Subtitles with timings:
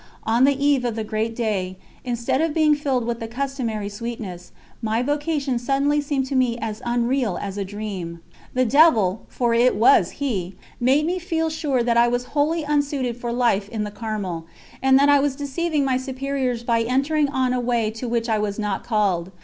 [0.23, 4.51] On the eve of the great day, instead of being filled with the customary sweetness,
[4.81, 8.19] my vocation suddenly seemed to me as unreal as a dream.
[8.55, 13.15] The devil for it was he made me feel sure that I was wholly unsuited
[13.15, 14.47] for life in the Carmel,
[14.81, 18.39] and that I was deceiving my superiors by entering on a way to which I
[18.39, 19.31] was not called.